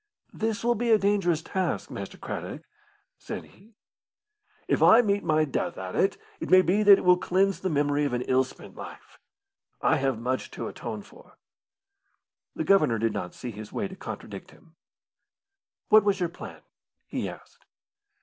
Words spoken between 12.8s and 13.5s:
did not